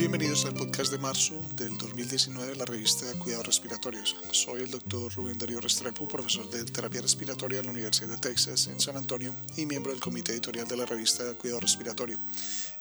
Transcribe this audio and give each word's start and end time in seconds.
Bienvenidos 0.00 0.46
al 0.46 0.54
podcast 0.54 0.90
de 0.90 0.96
marzo 0.96 1.34
del 1.56 1.76
2019 1.76 2.52
de 2.52 2.56
la 2.56 2.64
revista 2.64 3.04
Cuidados 3.18 3.48
Respiratorios. 3.48 4.16
Soy 4.32 4.62
el 4.62 4.70
doctor 4.70 5.12
Rubén 5.12 5.36
Darío 5.38 5.60
Restrepo, 5.60 6.08
profesor 6.08 6.48
de 6.48 6.64
terapia 6.64 7.02
respiratoria 7.02 7.58
en 7.58 7.66
la 7.66 7.72
Universidad 7.72 8.08
de 8.08 8.16
Texas 8.16 8.68
en 8.68 8.80
San 8.80 8.96
Antonio 8.96 9.34
y 9.58 9.66
miembro 9.66 9.92
del 9.92 10.00
comité 10.00 10.32
editorial 10.32 10.66
de 10.66 10.78
la 10.78 10.86
revista 10.86 11.22
Cuidado 11.34 11.60
Respiratorio. 11.60 12.18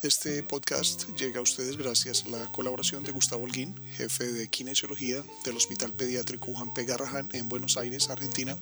Este 0.02 0.42
podcast 0.44 1.10
llega 1.18 1.40
a 1.40 1.44
ustedes 1.44 1.76
gracias 1.76 2.24
a 2.24 2.30
la 2.30 2.52
colaboración 2.54 3.04
de 3.04 3.12
Gustavo 3.12 3.44
Holguín, 3.44 3.76
jefe 3.98 4.32
de 4.32 4.48
kinesiología 4.48 5.22
del 5.44 5.58
Hospital 5.58 5.92
Pediátrico 5.92 6.54
Juan 6.54 6.74
P. 6.74 6.86
Garrahan 6.86 7.28
en 7.34 7.50
Buenos 7.50 7.76
Aires, 7.76 8.10
Argentina, 8.10 8.58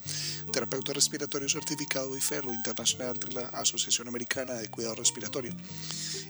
terapeuta 0.51 0.93
respiratorio 0.93 1.47
certificado 1.47 2.17
y 2.17 2.21
fellow 2.21 2.51
internacional 2.51 3.19
de 3.19 3.33
la 3.33 3.49
Asociación 3.49 4.07
Americana 4.07 4.55
de 4.55 4.67
Cuidado 4.69 4.95
Respiratorio. 4.95 5.53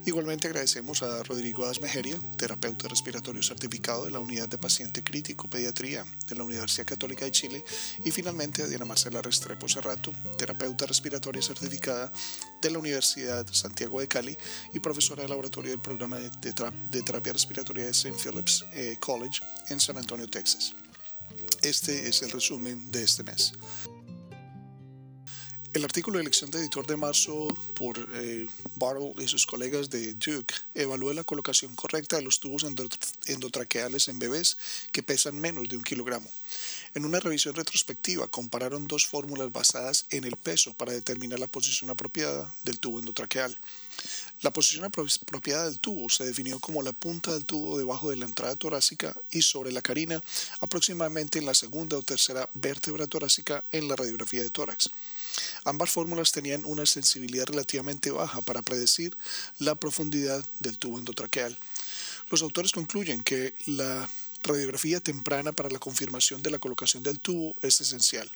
Igualmente 0.06 0.46
agradecemos 0.46 1.02
a 1.02 1.22
Rodrigo 1.22 1.66
Asmejeria, 1.66 2.18
terapeuta 2.36 2.88
respiratorio 2.88 3.42
certificado 3.42 4.04
de 4.04 4.10
la 4.10 4.18
Unidad 4.18 4.48
de 4.48 4.58
Paciente 4.58 5.02
Crítico 5.02 5.50
Pediatría 5.50 6.04
de 6.26 6.34
la 6.34 6.44
Universidad 6.44 6.86
Católica 6.86 7.24
de 7.24 7.32
Chile 7.32 7.64
y 8.04 8.10
finalmente 8.10 8.62
a 8.62 8.66
Diana 8.66 8.84
Marcela 8.84 9.20
Restrepo 9.20 9.68
Cerrato, 9.68 10.12
terapeuta 10.36 10.86
respiratoria 10.86 11.42
certificada 11.42 12.12
de 12.62 12.70
la 12.70 12.78
Universidad 12.78 13.46
Santiago 13.52 14.00
de 14.00 14.08
Cali 14.08 14.36
y 14.72 14.80
profesora 14.80 15.22
de 15.22 15.28
laboratorio 15.28 15.70
del 15.70 15.80
programa 15.80 16.18
de, 16.18 17.02
terapia 17.02 17.32
respiratoria 17.32 17.84
de 17.84 17.90
St. 17.90 18.16
Philip's 18.16 18.64
eh, 18.72 18.96
College 19.00 19.40
en 19.68 19.80
San 19.80 19.98
Antonio, 19.98 20.28
Texas. 20.28 20.74
Este 21.62 22.08
es 22.08 22.22
el 22.22 22.30
resumen 22.30 22.90
de 22.90 23.02
este 23.02 23.24
mes. 23.24 23.52
El 25.74 25.84
artículo 25.84 26.16
de 26.16 26.22
elección 26.22 26.50
de 26.50 26.60
editor 26.60 26.86
de 26.86 26.96
marzo 26.96 27.46
por 27.74 27.98
eh, 28.14 28.48
y 29.18 29.28
sus 29.28 29.44
colegas 29.44 29.90
de 29.90 30.14
Duke 30.14 30.54
evalúa 30.74 31.12
la 31.12 31.24
colocación 31.24 31.74
correcta 31.76 32.16
de 32.16 32.22
los 32.22 32.40
tubos 32.40 32.64
endotraqueales 33.26 34.08
en 34.08 34.18
bebés 34.18 34.56
que 34.92 35.02
pesan 35.02 35.38
menos 35.38 35.68
de 35.68 35.76
un 35.76 35.82
kilogramo. 35.82 36.30
En 36.94 37.04
una 37.04 37.20
revisión 37.20 37.54
retrospectiva 37.54 38.28
compararon 38.28 38.88
dos 38.88 39.06
fórmulas 39.06 39.52
basadas 39.52 40.06
en 40.08 40.24
el 40.24 40.36
peso 40.36 40.72
para 40.72 40.92
determinar 40.92 41.38
la 41.38 41.48
posición 41.48 41.90
apropiada 41.90 42.50
del 42.64 42.80
tubo 42.80 42.98
endotraqueal. 42.98 43.58
La 44.40 44.52
posición 44.52 44.84
apropiada 44.84 45.64
del 45.64 45.80
tubo 45.80 46.08
se 46.08 46.24
definió 46.24 46.60
como 46.60 46.82
la 46.82 46.92
punta 46.92 47.32
del 47.32 47.44
tubo 47.44 47.76
debajo 47.76 48.10
de 48.10 48.16
la 48.16 48.24
entrada 48.24 48.54
torácica 48.54 49.16
y 49.32 49.42
sobre 49.42 49.72
la 49.72 49.82
carina, 49.82 50.22
aproximadamente 50.60 51.40
en 51.40 51.46
la 51.46 51.54
segunda 51.54 51.96
o 51.96 52.02
tercera 52.02 52.48
vértebra 52.54 53.08
torácica 53.08 53.64
en 53.72 53.88
la 53.88 53.96
radiografía 53.96 54.42
de 54.42 54.50
tórax. 54.50 54.90
Ambas 55.64 55.90
fórmulas 55.90 56.30
tenían 56.30 56.64
una 56.64 56.86
sensibilidad 56.86 57.46
relativamente 57.46 58.12
baja 58.12 58.40
para 58.42 58.62
predecir 58.62 59.16
la 59.58 59.74
profundidad 59.74 60.44
del 60.60 60.78
tubo 60.78 60.98
endotraqueal. 60.98 61.58
Los 62.30 62.42
autores 62.42 62.72
concluyen 62.72 63.22
que 63.22 63.54
la 63.66 64.08
radiografía 64.44 65.00
temprana 65.00 65.52
para 65.52 65.70
la 65.70 65.80
confirmación 65.80 66.42
de 66.42 66.50
la 66.50 66.60
colocación 66.60 67.02
del 67.02 67.18
tubo 67.18 67.56
es 67.62 67.80
esencial. 67.80 68.30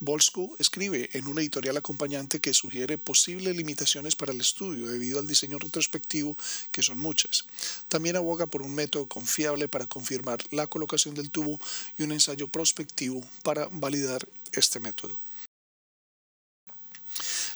Bolsko 0.00 0.54
escribe 0.58 1.10
en 1.12 1.26
un 1.26 1.38
editorial 1.38 1.76
acompañante 1.76 2.40
que 2.40 2.54
sugiere 2.54 2.98
posibles 2.98 3.56
limitaciones 3.56 4.14
para 4.14 4.32
el 4.32 4.40
estudio 4.40 4.86
debido 4.86 5.18
al 5.18 5.26
diseño 5.26 5.58
retrospectivo, 5.58 6.36
que 6.70 6.82
son 6.82 6.98
muchas. 6.98 7.46
También 7.88 8.16
aboga 8.16 8.46
por 8.46 8.62
un 8.62 8.74
método 8.74 9.06
confiable 9.06 9.68
para 9.68 9.86
confirmar 9.86 10.38
la 10.52 10.68
colocación 10.68 11.14
del 11.14 11.30
tubo 11.30 11.60
y 11.98 12.04
un 12.04 12.12
ensayo 12.12 12.48
prospectivo 12.48 13.24
para 13.42 13.68
validar 13.72 14.26
este 14.52 14.78
método. 14.78 15.18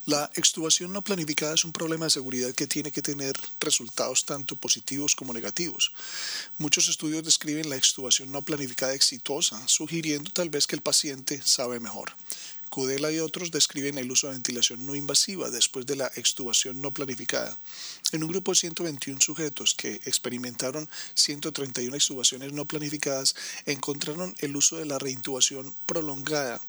La 0.04 0.28
extubación 0.34 0.92
no 0.92 1.02
planificada 1.02 1.54
es 1.54 1.64
un 1.64 1.70
problema 1.70 2.06
de 2.06 2.10
seguridad 2.10 2.52
que 2.56 2.66
tiene 2.66 2.90
que 2.90 3.02
tener 3.02 3.38
resultados 3.60 4.24
tanto 4.26 4.56
positivos 4.56 5.14
como 5.14 5.32
negativos. 5.32 5.92
Muchos 6.58 6.88
estudios 6.88 7.22
describen 7.24 7.70
la 7.70 7.76
extubación 7.76 8.32
no 8.32 8.42
planificada 8.42 8.94
exitosa, 8.94 9.62
sugiriendo 9.68 10.32
tal 10.32 10.50
vez 10.50 10.66
que 10.66 10.74
el 10.74 10.82
paciente 10.82 11.40
sabe 11.44 11.78
mejor. 11.78 12.10
Cudela 12.68 13.12
y 13.12 13.20
otros 13.20 13.52
describen 13.52 13.96
el 13.96 14.10
uso 14.10 14.26
de 14.26 14.32
ventilación 14.32 14.84
no 14.84 14.96
invasiva 14.96 15.50
después 15.50 15.86
de 15.86 15.94
la 15.94 16.10
extubación 16.16 16.80
no 16.80 16.90
planificada. 16.90 17.56
En 18.10 18.24
un 18.24 18.30
grupo 18.30 18.52
de 18.52 18.56
121 18.56 19.20
sujetos 19.20 19.74
que 19.74 20.00
experimentaron 20.06 20.88
131 21.14 21.94
extubaciones 21.94 22.52
no 22.52 22.64
planificadas, 22.64 23.36
encontraron 23.66 24.34
el 24.38 24.56
uso 24.56 24.78
de 24.78 24.86
la 24.86 24.98
reintubación 24.98 25.72
prolongada 25.86 26.60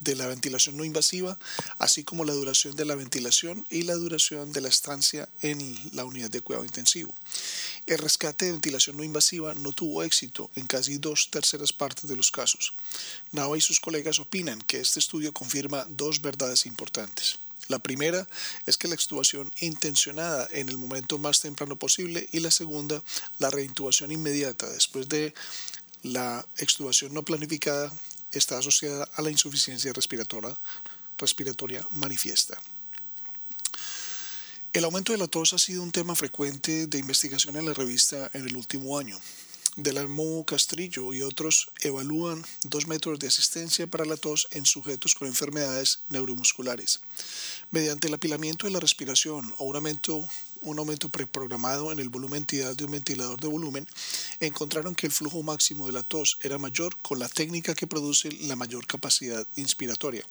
de 0.00 0.16
la 0.16 0.26
ventilación 0.26 0.76
no 0.76 0.84
invasiva, 0.84 1.38
así 1.78 2.04
como 2.04 2.24
la 2.24 2.32
duración 2.32 2.76
de 2.76 2.84
la 2.84 2.94
ventilación 2.94 3.66
y 3.70 3.82
la 3.82 3.94
duración 3.94 4.52
de 4.52 4.60
la 4.60 4.68
estancia 4.68 5.28
en 5.40 5.78
la 5.92 6.04
unidad 6.04 6.30
de 6.30 6.40
cuidado 6.40 6.64
intensivo. 6.64 7.14
El 7.86 7.98
rescate 7.98 8.46
de 8.46 8.52
ventilación 8.52 8.96
no 8.96 9.04
invasiva 9.04 9.54
no 9.54 9.72
tuvo 9.72 10.02
éxito 10.02 10.50
en 10.54 10.66
casi 10.66 10.98
dos 10.98 11.30
terceras 11.30 11.72
partes 11.72 12.08
de 12.08 12.16
los 12.16 12.30
casos. 12.30 12.74
Nava 13.32 13.56
y 13.56 13.60
sus 13.60 13.80
colegas 13.80 14.18
opinan 14.18 14.60
que 14.62 14.80
este 14.80 14.98
estudio 14.98 15.32
confirma 15.32 15.86
dos 15.88 16.20
verdades 16.20 16.66
importantes. 16.66 17.38
La 17.68 17.78
primera 17.78 18.26
es 18.64 18.78
que 18.78 18.88
la 18.88 18.94
extubación 18.94 19.52
intencionada 19.60 20.48
en 20.52 20.70
el 20.70 20.78
momento 20.78 21.18
más 21.18 21.40
temprano 21.40 21.76
posible 21.76 22.28
y 22.32 22.40
la 22.40 22.50
segunda, 22.50 23.02
la 23.38 23.50
reintubación 23.50 24.10
inmediata 24.10 24.68
después 24.70 25.08
de 25.08 25.34
la 26.02 26.46
extubación 26.56 27.12
no 27.12 27.24
planificada 27.24 27.92
está 28.32 28.58
asociada 28.58 29.08
a 29.14 29.22
la 29.22 29.30
insuficiencia 29.30 29.92
respiratoria, 29.92 30.58
respiratoria 31.18 31.86
manifiesta. 31.92 32.58
El 34.72 34.84
aumento 34.84 35.12
de 35.12 35.18
la 35.18 35.26
tos 35.26 35.54
ha 35.54 35.58
sido 35.58 35.82
un 35.82 35.92
tema 35.92 36.14
frecuente 36.14 36.86
de 36.86 36.98
investigación 36.98 37.56
en 37.56 37.66
la 37.66 37.72
revista 37.72 38.30
en 38.34 38.46
el 38.46 38.54
último 38.54 38.98
año. 38.98 39.18
Delarmo 39.76 40.44
Castrillo 40.44 41.12
y 41.14 41.22
otros 41.22 41.70
evalúan 41.82 42.44
dos 42.64 42.86
métodos 42.86 43.18
de 43.18 43.28
asistencia 43.28 43.86
para 43.86 44.04
la 44.04 44.16
tos 44.16 44.48
en 44.50 44.66
sujetos 44.66 45.14
con 45.14 45.28
enfermedades 45.28 46.00
neuromusculares. 46.10 47.00
Mediante 47.70 48.08
el 48.08 48.14
apilamiento 48.14 48.66
de 48.66 48.72
la 48.72 48.80
respiración 48.80 49.54
o 49.58 49.64
un 49.64 49.76
aumento 49.76 50.28
un 50.62 50.78
aumento 50.78 51.08
preprogramado 51.08 51.92
en 51.92 51.98
el 51.98 52.08
volumen 52.08 52.44
tidal 52.44 52.76
de 52.76 52.84
un 52.84 52.92
ventilador 52.92 53.40
de 53.40 53.48
volumen, 53.48 53.86
encontraron 54.40 54.94
que 54.94 55.06
el 55.06 55.12
flujo 55.12 55.42
máximo 55.42 55.86
de 55.86 55.92
la 55.92 56.02
tos 56.02 56.38
era 56.42 56.58
mayor 56.58 56.96
con 56.98 57.18
la 57.18 57.28
técnica 57.28 57.74
que 57.74 57.86
produce 57.86 58.30
la 58.42 58.56
mayor 58.56 58.86
capacidad 58.86 59.46
inspiratoria. 59.56 60.24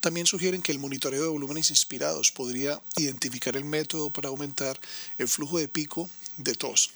También 0.00 0.26
sugieren 0.26 0.62
que 0.62 0.72
el 0.72 0.80
monitoreo 0.80 1.22
de 1.22 1.28
volúmenes 1.28 1.70
inspirados 1.70 2.32
podría 2.32 2.80
identificar 2.96 3.56
el 3.56 3.64
método 3.64 4.10
para 4.10 4.30
aumentar 4.30 4.80
el 5.18 5.28
flujo 5.28 5.58
de 5.58 5.68
pico 5.68 6.10
de 6.38 6.54
tos. 6.54 6.90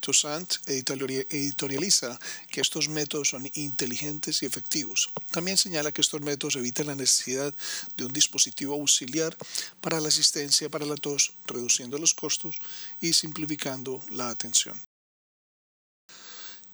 Toussaint 0.00 0.56
editorializa 0.66 2.18
que 2.50 2.60
estos 2.60 2.88
métodos 2.88 3.28
son 3.30 3.48
inteligentes 3.54 4.42
y 4.42 4.46
efectivos. 4.46 5.10
También 5.30 5.56
señala 5.56 5.92
que 5.92 6.00
estos 6.00 6.20
métodos 6.20 6.56
evitan 6.56 6.88
la 6.88 6.94
necesidad 6.94 7.54
de 7.96 8.04
un 8.04 8.12
dispositivo 8.12 8.74
auxiliar 8.74 9.36
para 9.80 10.00
la 10.00 10.08
asistencia 10.08 10.68
para 10.68 10.86
la 10.86 10.96
tos, 10.96 11.34
reduciendo 11.46 11.98
los 11.98 12.14
costos 12.14 12.56
y 13.00 13.12
simplificando 13.12 14.02
la 14.10 14.30
atención. 14.30 14.80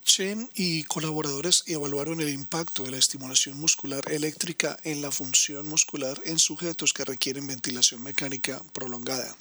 Chen 0.07 0.49
y 0.55 0.85
colaboradores 0.85 1.65
evaluaron 1.67 2.21
el 2.21 2.29
impacto 2.29 2.85
de 2.85 2.93
la 2.93 2.97
estimulación 2.97 3.59
muscular 3.59 4.05
eléctrica 4.11 4.79
en 4.85 5.03
la 5.03 5.11
función 5.11 5.67
muscular 5.67 6.21
en 6.25 6.39
sujetos 6.39 6.93
que 6.93 7.05
requieren 7.05 7.49
ventilación 7.49 8.05
mecánica 8.05 8.63
prolongada. 8.73 9.37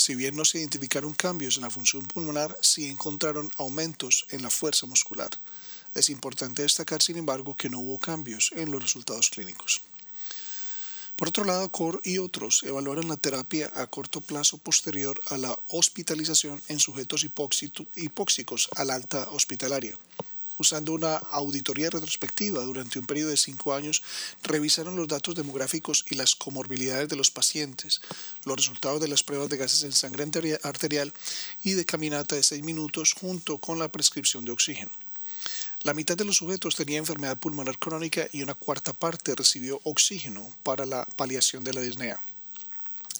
Si 0.00 0.14
bien 0.14 0.34
no 0.34 0.46
se 0.46 0.56
identificaron 0.56 1.12
cambios 1.12 1.56
en 1.56 1.62
la 1.62 1.68
función 1.68 2.06
pulmonar, 2.06 2.56
sí 2.62 2.86
encontraron 2.86 3.50
aumentos 3.58 4.24
en 4.30 4.40
la 4.40 4.48
fuerza 4.48 4.86
muscular. 4.86 5.28
Es 5.94 6.08
importante 6.08 6.62
destacar, 6.62 7.02
sin 7.02 7.18
embargo, 7.18 7.54
que 7.54 7.68
no 7.68 7.80
hubo 7.80 7.98
cambios 7.98 8.50
en 8.56 8.70
los 8.70 8.82
resultados 8.82 9.28
clínicos. 9.28 9.82
Por 11.16 11.28
otro 11.28 11.44
lado, 11.44 11.70
CORE 11.70 11.98
y 12.02 12.16
otros 12.16 12.62
evaluaron 12.62 13.08
la 13.08 13.18
terapia 13.18 13.70
a 13.74 13.88
corto 13.88 14.22
plazo 14.22 14.56
posterior 14.56 15.20
a 15.26 15.36
la 15.36 15.60
hospitalización 15.68 16.62
en 16.68 16.80
sujetos 16.80 17.24
hipóxicos 17.24 18.70
al 18.76 18.88
alta 18.88 19.28
hospitalaria 19.32 19.98
usando 20.60 20.92
una 20.92 21.16
auditoría 21.16 21.90
retrospectiva 21.90 22.62
durante 22.62 22.98
un 22.98 23.06
periodo 23.06 23.30
de 23.30 23.36
cinco 23.36 23.74
años, 23.74 24.02
revisaron 24.42 24.94
los 24.94 25.08
datos 25.08 25.34
demográficos 25.34 26.04
y 26.10 26.14
las 26.14 26.34
comorbilidades 26.34 27.08
de 27.08 27.16
los 27.16 27.30
pacientes, 27.30 28.02
los 28.44 28.56
resultados 28.56 29.00
de 29.00 29.08
las 29.08 29.22
pruebas 29.22 29.48
de 29.48 29.56
gases 29.56 29.82
en 29.84 29.92
sangre 29.92 30.20
arterial 30.62 31.12
y 31.64 31.72
de 31.72 31.86
caminata 31.86 32.36
de 32.36 32.42
seis 32.42 32.62
minutos 32.62 33.14
junto 33.14 33.58
con 33.58 33.78
la 33.78 33.90
prescripción 33.90 34.44
de 34.44 34.52
oxígeno. 34.52 34.92
La 35.82 35.94
mitad 35.94 36.16
de 36.16 36.26
los 36.26 36.36
sujetos 36.36 36.76
tenía 36.76 36.98
enfermedad 36.98 37.38
pulmonar 37.38 37.78
crónica 37.78 38.28
y 38.32 38.42
una 38.42 38.52
cuarta 38.52 38.92
parte 38.92 39.34
recibió 39.34 39.80
oxígeno 39.84 40.46
para 40.62 40.84
la 40.84 41.06
paliación 41.16 41.64
de 41.64 41.72
la 41.72 41.80
disnea. 41.80 42.20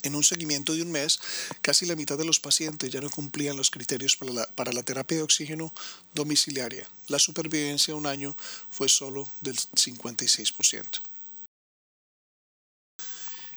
En 0.02 0.14
un 0.14 0.25
seguimiento 0.25 0.75
de 0.75 0.82
un 0.82 0.91
mes, 0.91 1.20
casi 1.61 1.85
la 1.85 1.97
mitad 1.97 2.17
de 2.17 2.25
los 2.25 2.41
pacientes 2.41 2.91
ya 2.91 3.00
no 3.00 3.11
cumplían 3.11 3.56
los 3.56 3.70
criterios 3.70 4.17
para 4.17 4.73
la, 4.73 4.82
terapia 4.82 5.19
de 5.19 5.23
oxígeno 5.23 5.73
domiciliaria. 6.14 6.88
La 7.08 7.19
supervivencia 7.19 7.94
un 7.94 8.06
año 8.06 8.35
fue 8.70 8.88
solo 8.88 9.29
del 9.43 9.56
56%. 9.56 11.00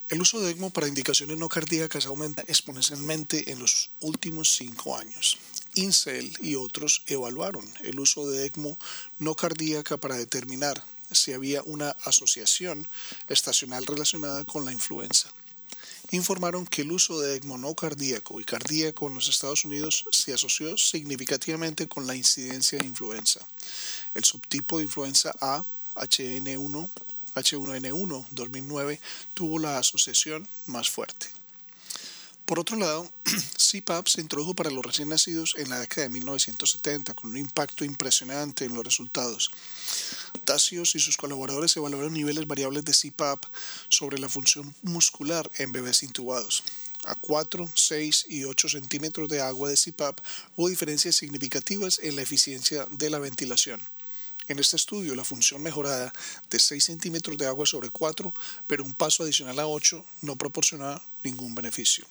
El 0.09 0.21
uso 0.21 0.41
de 0.41 0.51
ECMO 0.51 0.69
para 0.69 0.89
indicaciones 0.89 1.37
no 1.37 1.47
cardíacas 1.47 2.05
aumenta 2.05 2.43
exponencialmente 2.47 3.51
en 3.51 3.59
los 3.59 3.89
últimos 4.01 4.53
cinco 4.53 4.97
años. 4.97 5.37
INCEL 5.75 6.37
y 6.41 6.55
otros 6.55 7.03
evaluaron 7.07 7.65
el 7.83 7.99
uso 7.99 8.29
de 8.29 8.45
ECMO 8.45 8.77
no 9.19 9.35
cardíaca 9.35 9.97
para 9.97 10.17
determinar 10.17 10.83
si 11.09 11.31
había 11.31 11.63
una 11.63 11.91
asociación 12.03 12.87
estacional 13.29 13.85
relacionada 13.85 14.45
con 14.45 14.65
la 14.65 14.73
influenza. 14.73 15.33
Informaron 16.13 16.67
que 16.67 16.83
el 16.83 16.91
uso 16.91 17.19
de 17.19 17.37
ECMO 17.37 17.73
cardíaco 17.73 18.39
y 18.39 18.43
cardíaco 18.43 19.07
en 19.07 19.15
los 19.15 19.29
Estados 19.29 19.65
Unidos 19.65 20.05
se 20.11 20.31
asoció 20.31 20.77
significativamente 20.77 21.87
con 21.87 22.05
la 22.05 22.15
incidencia 22.15 22.77
de 22.77 22.85
influenza. 22.85 23.39
El 24.13 24.23
subtipo 24.23 24.77
de 24.77 24.83
influenza 24.83 25.33
A, 25.41 25.65
HN1, 25.95 26.89
H1N1 27.33 28.27
2009, 28.29 28.99
tuvo 29.33 29.57
la 29.57 29.79
asociación 29.79 30.47
más 30.67 30.87
fuerte. 30.87 31.42
Por 32.53 32.59
otro 32.59 32.77
lado, 32.77 33.11
CPAP 33.57 34.07
se 34.07 34.21
introdujo 34.21 34.53
para 34.53 34.69
los 34.69 34.85
recién 34.85 35.09
nacidos 35.09 35.55
en 35.57 35.71
la 35.71 35.79
década 35.79 36.03
de 36.03 36.13
1970 36.13 37.15
con 37.15 37.31
un 37.31 37.37
impacto 37.37 37.83
impresionante 37.83 38.63
en 38.63 38.75
los 38.75 38.83
resultados. 38.83 39.49
Dacios 40.45 40.93
y 40.93 40.99
sus 40.99 41.17
colaboradores 41.17 41.75
evaluaron 41.77 42.13
niveles 42.13 42.45
variables 42.45 42.85
de 42.85 42.93
CPAP 42.93 43.43
sobre 43.89 44.19
la 44.19 44.29
función 44.29 44.71
muscular 44.83 45.49
en 45.57 45.71
bebés 45.71 46.03
intubados. 46.03 46.63
A 47.05 47.15
4, 47.15 47.67
6 47.73 48.25
y 48.29 48.43
8 48.43 48.69
centímetros 48.69 49.29
de 49.29 49.41
agua 49.41 49.69
de 49.69 49.75
CPAP 49.75 50.19
hubo 50.55 50.69
diferencias 50.69 51.15
significativas 51.15 52.01
en 52.03 52.15
la 52.15 52.21
eficiencia 52.21 52.85
de 52.91 53.09
la 53.09 53.17
ventilación. 53.17 53.81
En 54.47 54.59
este 54.59 54.75
estudio, 54.75 55.15
la 55.15 55.25
función 55.25 55.63
mejorada 55.63 56.13
de 56.51 56.59
6 56.59 56.83
centímetros 56.83 57.35
de 57.39 57.47
agua 57.47 57.65
sobre 57.65 57.89
4, 57.89 58.31
pero 58.67 58.83
un 58.83 58.93
paso 58.93 59.23
adicional 59.23 59.57
a 59.57 59.65
8, 59.65 60.05
no 60.21 60.35
proporcionaba 60.35 61.03
ningún 61.23 61.55
beneficio. 61.55 62.05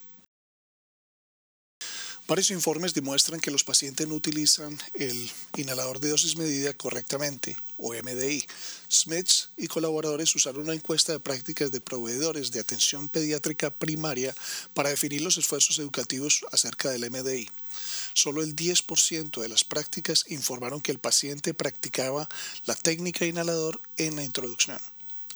Varios 2.33 2.51
informes 2.51 2.95
demuestran 2.95 3.41
que 3.41 3.51
los 3.51 3.63
pacientes 3.63 4.09
no 4.09 4.15
utilizan 4.15 4.79
el 4.95 5.31
inhalador 5.55 6.01
de 6.01 6.09
dosis 6.09 6.39
medida 6.39 6.73
correctamente, 6.73 7.59
o 7.77 7.93
MDI. 7.93 8.43
Smiths 8.91 9.51
y 9.59 9.67
colaboradores 9.67 10.35
usaron 10.35 10.63
una 10.63 10.73
encuesta 10.73 11.13
de 11.13 11.19
prácticas 11.19 11.71
de 11.73 11.83
proveedores 11.83 12.51
de 12.51 12.61
atención 12.61 13.11
pediátrica 13.11 13.69
primaria 13.69 14.35
para 14.73 14.89
definir 14.89 15.21
los 15.21 15.37
esfuerzos 15.37 15.79
educativos 15.79 16.47
acerca 16.53 16.89
del 16.89 17.11
MDI. 17.11 17.51
Solo 18.15 18.43
el 18.43 18.57
10% 18.57 19.43
de 19.43 19.49
las 19.51 19.65
prácticas 19.65 20.25
informaron 20.29 20.81
que 20.81 20.93
el 20.93 21.01
paciente 21.01 21.53
practicaba 21.53 22.31
la 22.65 22.75
técnica 22.75 23.27
inhalador 23.27 23.79
en 23.99 24.17
la 24.17 24.25
introducción. 24.25 24.81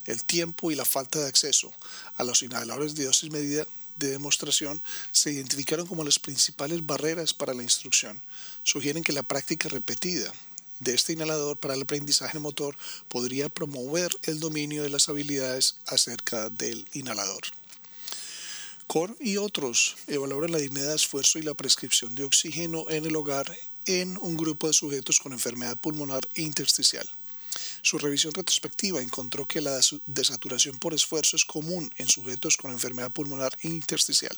El 0.07 0.25
tiempo 0.25 0.71
y 0.71 0.75
la 0.75 0.87
falta 0.87 1.19
de 1.19 1.29
acceso 1.29 1.71
a 2.17 2.25
los 2.25 2.41
inhaladores 2.41 2.95
de 2.95 3.05
dosis 3.05 3.31
medida 3.31 3.67
de 3.97 4.11
demostración 4.11 4.83
se 5.13 5.33
identificaron 5.33 5.87
como 5.87 6.05
las 6.05 6.19
principales 6.19 6.85
barreras 6.85 7.35
para 7.35 7.55
la 7.55 7.63
instrucción. 7.63 8.21
Sugieren 8.63 9.03
que 9.03 9.13
la 9.13 9.23
práctica 9.23 9.69
repetida 9.69 10.33
de 10.81 10.95
este 10.95 11.13
inhalador 11.13 11.59
para 11.59 11.75
el 11.75 11.83
aprendizaje 11.83 12.39
motor 12.39 12.77
podría 13.09 13.49
promover 13.49 14.11
el 14.25 14.41
dominio 14.41 14.83
de 14.83 14.91
las 14.91 15.09
habilidades 15.09 15.77
acerca 15.87 16.51
del 16.51 16.87
inhalador. 16.93 17.43
Core 18.87 19.15
y 19.19 19.37
otros 19.37 19.97
evaluaron 20.07 20.53
la 20.53 20.59
dignidad 20.59 20.91
de 20.91 20.97
esfuerzo 20.97 21.39
y 21.39 21.43
la 21.43 21.55
prescripción 21.55 22.15
de 22.15 22.25
oxígeno 22.25 22.89
en 22.89 23.05
el 23.05 23.17
hogar 23.17 23.53
en 23.87 24.17
un 24.19 24.37
grupo 24.37 24.69
de 24.69 24.75
sujetos 24.75 25.19
con 25.19 25.33
enfermedad 25.33 25.77
pulmonar 25.77 26.29
intersticial. 26.35 27.09
Su 27.87 28.01
revisión 28.01 28.35
retrospectiva 28.35 29.01
encontró 29.01 29.47
que 29.47 29.61
la 29.61 29.79
desaturación 30.07 30.77
por 30.77 30.93
esfuerzo 30.93 31.37
es 31.37 31.45
común 31.45 31.89
en 31.99 32.09
sujetos 32.09 32.57
con 32.57 32.73
enfermedad 32.73 33.13
pulmonar 33.13 33.57
intersticial. 33.63 34.37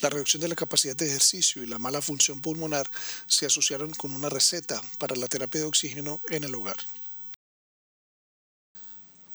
La 0.00 0.10
reducción 0.10 0.40
de 0.40 0.48
la 0.48 0.56
capacidad 0.56 0.96
de 0.96 1.06
ejercicio 1.06 1.62
y 1.62 1.68
la 1.68 1.78
mala 1.78 2.02
función 2.02 2.40
pulmonar 2.40 2.90
se 3.28 3.46
asociaron 3.46 3.90
con 3.90 4.10
una 4.10 4.28
receta 4.28 4.82
para 4.98 5.14
la 5.14 5.28
terapia 5.28 5.60
de 5.60 5.68
oxígeno 5.68 6.20
en 6.28 6.42
el 6.42 6.56
hogar. 6.56 6.78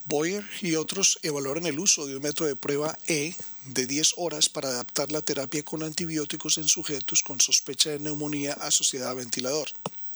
Boyer 0.04 0.44
y 0.60 0.74
otros 0.74 1.18
evaluaron 1.22 1.64
el 1.64 1.78
uso 1.78 2.06
de 2.06 2.16
un 2.16 2.22
método 2.22 2.48
de 2.48 2.56
prueba 2.56 2.98
E 3.06 3.34
de 3.64 3.86
10 3.86 4.12
horas 4.18 4.50
para 4.50 4.68
adaptar 4.68 5.10
la 5.10 5.22
terapia 5.22 5.64
con 5.64 5.82
antibióticos 5.82 6.58
en 6.58 6.68
sujetos 6.68 7.22
con 7.22 7.40
sospecha 7.40 7.88
de 7.88 7.98
neumonía 7.98 8.52
asociada 8.52 9.08
a 9.08 9.14
ventilador. 9.14 9.70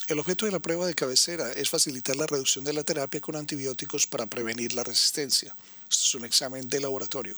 El 0.09 0.21
objeto 0.21 0.47
de 0.47 0.53
la 0.53 0.61
prueba 0.61 0.87
de 0.87 0.95
cabecera 0.95 1.51
es 1.51 1.69
facilitar 1.69 2.15
la 2.15 2.29
reducción 2.29 2.63
de 2.63 2.73
la 2.73 2.85
terapia 2.85 3.21
con 3.21 3.35
antibióticos 3.35 4.07
para 4.07 4.27
prevenir 4.27 4.73
la 4.73 4.85
resistencia. 4.85 5.53
Esto 5.91 6.05
es 6.05 6.15
un 6.15 6.25
examen 6.25 6.69
de 6.69 6.79
laboratorio 6.79 7.35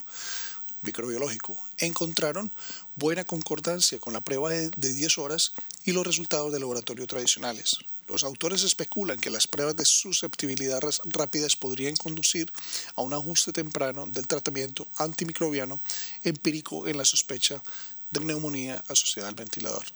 microbiológico. 0.82 1.56
Encontraron 1.78 2.52
buena 2.94 3.24
concordancia 3.24 3.98
con 3.98 4.12
la 4.12 4.20
prueba 4.20 4.50
de 4.50 4.92
10 4.92 5.16
horas 5.16 5.52
y 5.86 5.92
los 5.92 6.06
resultados 6.06 6.52
de 6.52 6.60
laboratorio 6.60 7.06
tradicionales. 7.06 7.78
Los 8.06 8.22
autores 8.22 8.62
especulan 8.62 9.18
que 9.18 9.30
las 9.30 9.46
pruebas 9.46 9.76
de 9.76 9.86
susceptibilidad 9.86 10.82
rápidas 11.06 11.56
podrían 11.56 11.96
conducir 11.96 12.52
a 12.96 13.00
un 13.00 13.14
ajuste 13.14 13.50
temprano 13.50 14.06
del 14.06 14.26
tratamiento 14.26 14.86
antimicrobiano 14.98 15.80
empírico 16.22 16.86
en 16.86 16.98
la 16.98 17.06
sospecha 17.06 17.62
de 18.10 18.20
neumonía 18.20 18.84
asociada 18.88 19.30
al 19.30 19.34
ventilador. 19.34 19.86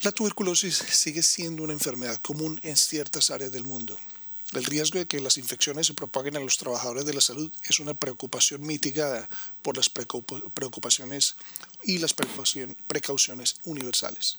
La 0.00 0.10
tuberculosis 0.10 0.74
sigue 0.74 1.22
siendo 1.22 1.62
una 1.62 1.74
enfermedad 1.74 2.20
común 2.20 2.58
en 2.64 2.76
ciertas 2.76 3.30
áreas 3.30 3.52
del 3.52 3.64
mundo. 3.64 3.96
El 4.52 4.64
riesgo 4.64 4.98
de 4.98 5.06
que 5.06 5.20
las 5.20 5.38
infecciones 5.38 5.86
se 5.86 5.94
propaguen 5.94 6.36
a 6.36 6.40
los 6.40 6.58
trabajadores 6.58 7.04
de 7.04 7.14
la 7.14 7.20
salud 7.20 7.52
es 7.62 7.78
una 7.78 7.94
preocupación 7.94 8.62
mitigada 8.66 9.28
por 9.62 9.76
las 9.76 9.88
preocupaciones 9.88 11.36
y 11.84 11.98
las 11.98 12.14
precauciones 12.14 13.56
universales. 13.64 14.38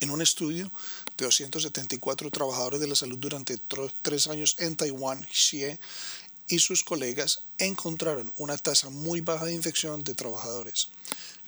En 0.00 0.10
un 0.10 0.22
estudio 0.22 0.72
de 1.16 1.24
274 1.24 2.30
trabajadores 2.30 2.80
de 2.80 2.88
la 2.88 2.96
salud 2.96 3.18
durante 3.18 3.58
tres 4.02 4.26
años 4.28 4.56
en 4.58 4.76
Taiwán, 4.76 5.26
Xie 5.32 5.78
y 6.48 6.58
sus 6.58 6.84
colegas 6.84 7.42
encontraron 7.58 8.32
una 8.38 8.56
tasa 8.56 8.90
muy 8.90 9.20
baja 9.20 9.44
de 9.44 9.54
infección 9.54 10.02
de 10.04 10.14
trabajadores. 10.14 10.88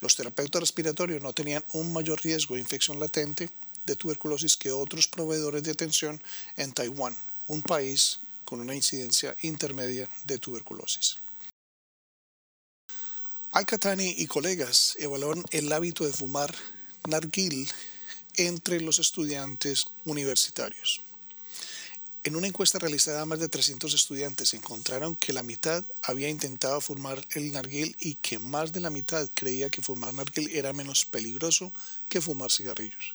Los 0.01 0.17
terapeutas 0.17 0.61
respiratorios 0.61 1.23
no 1.23 1.33
tenían 1.33 1.65
un 1.75 1.93
mayor 1.93 2.21
riesgo 2.23 2.55
de 2.55 2.63
infección 2.63 2.99
latente 2.99 3.51
de 3.85 3.97
tuberculosis 3.97 4.57
que 4.57 4.73
otros 4.73 5.09
proveedores 5.09 5.63
de 5.63 5.73
atención 5.73 6.23
en 6.57 6.73
Taiwán, 6.73 7.17
un 7.47 7.63
país 7.63 8.21
con 8.45 8.61
una 8.61 8.75
incidencia 8.75 9.37
intermedia 9.43 10.09
de 10.25 10.39
tuberculosis. 10.39 11.17
Al-Katani 13.53 14.15
y 14.19 14.27
colegas 14.27 14.97
evaluaron 14.99 15.45
el 15.51 15.73
hábito 15.73 16.05
de 16.05 16.13
fumar 16.13 16.55
narguil 17.09 17.69
entre 18.37 18.81
los 18.81 18.99
estudiantes 18.99 19.87
universitarios. 20.05 21.01
En 22.23 22.37
una 22.37 22.47
encuesta 22.47 22.79
realizada 22.79 23.23
a 23.23 23.25
más 23.25 23.39
de 23.39 23.49
300 23.49 23.95
estudiantes 23.95 24.53
encontraron 24.53 25.17
que 25.17 25.33
la 25.33 25.43
mitad 25.43 25.83
había 26.03 26.29
intentado 26.29 26.79
fumar 26.83 27.27
el 27.31 27.51
narguil 27.51 27.97
y 27.99 28.17
que 28.17 28.39
más 28.39 28.73
de 28.73 28.81
la 28.81 28.91
mitad 28.91 29.31
creía 29.33 29.71
que 29.71 29.81
fumar 29.81 30.13
narguil 30.13 30.51
era 30.55 30.75
menos 30.75 31.07
peligroso 31.07 31.73
que 32.11 32.21
fumar 32.21 32.51
cigarrillos. 32.51 33.15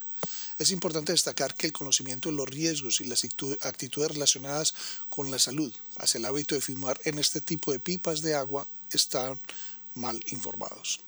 Es 0.57 0.71
importante 0.71 1.11
destacar 1.11 1.53
que 1.53 1.67
el 1.67 1.73
conocimiento 1.73 2.29
de 2.29 2.35
los 2.35 2.49
riesgos 2.49 2.99
y 2.99 3.03
las 3.03 3.23
actitudes 3.61 4.11
relacionadas 4.11 4.73
con 5.09 5.29
la 5.29 5.37
salud 5.37 5.71
hacia 5.97 6.17
el 6.17 6.25
hábito 6.25 6.55
de 6.55 6.61
fumar 6.61 6.99
en 7.05 7.19
este 7.19 7.41
tipo 7.41 7.71
de 7.71 7.79
pipas 7.79 8.23
de 8.23 8.33
agua 8.33 8.67
están 8.89 9.39
mal 9.93 10.19
informados. 10.29 11.01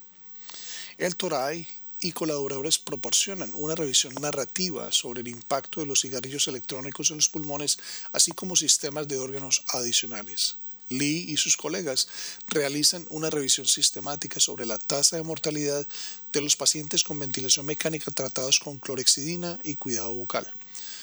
El 1.00 1.16
Toray 1.16 1.68
y 2.00 2.12
colaboradores 2.12 2.78
proporcionan 2.78 3.52
una 3.54 3.76
revisión 3.76 4.14
narrativa 4.16 4.92
sobre 4.92 5.22
el 5.22 5.28
impacto 5.28 5.80
de 5.80 5.88
los 5.88 6.02
cigarrillos 6.02 6.48
electrónicos 6.48 7.10
en 7.10 7.18
los 7.18 7.30
pulmones, 7.30 7.80
así 8.12 8.32
como 8.32 8.56
sistemas 8.56 9.08
de 9.08 9.18
órganos 9.18 9.64
adicionales. 9.68 10.58
Lee 10.90 11.26
y 11.28 11.38
sus 11.38 11.58
colegas 11.58 12.08
realizan 12.48 13.06
una 13.10 13.30
revisión 13.30 13.68
sistemática 13.68 14.40
sobre 14.40 14.66
la 14.66 14.78
tasa 14.78 15.18
de 15.18 15.24
mortalidad 15.24 15.86
de 16.32 16.42
los 16.42 16.56
pacientes 16.56 17.04
con 17.04 17.20
ventilación 17.20 17.66
mecánica 17.66 18.12
tratados 18.12 18.60
con 18.60 18.78
clorexidina 18.78 19.60
y 19.64 19.76
cuidado 19.76 20.14
vocal. 20.14 20.48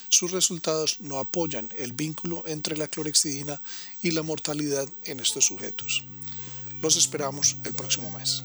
Sus 0.08 0.30
resultados 0.30 1.00
no 1.00 1.18
apoyan 1.18 1.70
el 1.76 1.92
vínculo 1.92 2.44
entre 2.46 2.76
la 2.76 2.88
clorexidina 2.88 3.60
y 4.02 4.12
la 4.12 4.22
mortalidad 4.22 4.88
en 5.04 5.20
estos 5.20 5.46
sujetos. 5.46 6.04
Los 6.80 6.96
esperamos 6.96 7.56
el 7.64 7.74
próximo 7.74 8.10
mes. 8.10 8.44